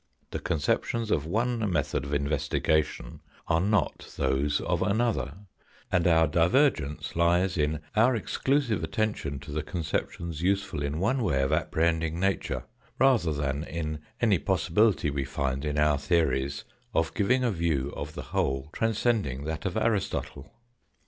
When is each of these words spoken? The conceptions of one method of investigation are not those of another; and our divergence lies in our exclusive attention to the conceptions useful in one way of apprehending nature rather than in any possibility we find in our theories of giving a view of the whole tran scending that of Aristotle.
The 0.31 0.39
conceptions 0.39 1.11
of 1.11 1.27
one 1.27 1.71
method 1.71 2.03
of 2.05 2.11
investigation 2.15 3.21
are 3.47 3.61
not 3.61 4.11
those 4.17 4.59
of 4.59 4.81
another; 4.81 5.35
and 5.91 6.07
our 6.07 6.25
divergence 6.25 7.15
lies 7.15 7.55
in 7.55 7.81
our 7.95 8.15
exclusive 8.15 8.83
attention 8.83 9.37
to 9.41 9.51
the 9.51 9.61
conceptions 9.61 10.41
useful 10.41 10.81
in 10.81 10.97
one 10.99 11.21
way 11.21 11.43
of 11.43 11.53
apprehending 11.53 12.19
nature 12.19 12.63
rather 12.97 13.31
than 13.31 13.63
in 13.63 13.99
any 14.19 14.39
possibility 14.39 15.11
we 15.11 15.23
find 15.23 15.63
in 15.63 15.77
our 15.77 15.99
theories 15.99 16.63
of 16.95 17.13
giving 17.13 17.43
a 17.43 17.51
view 17.51 17.93
of 17.95 18.15
the 18.15 18.23
whole 18.33 18.71
tran 18.73 18.95
scending 18.95 19.45
that 19.45 19.67
of 19.67 19.77
Aristotle. 19.77 20.51